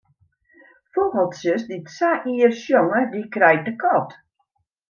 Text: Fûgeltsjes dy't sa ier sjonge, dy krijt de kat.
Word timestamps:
Fûgeltsjes 0.91 1.63
dy't 1.69 1.89
sa 1.97 2.11
ier 2.31 2.51
sjonge, 2.63 3.01
dy 3.11 3.21
krijt 3.33 3.65
de 3.67 3.73
kat. 3.81 4.09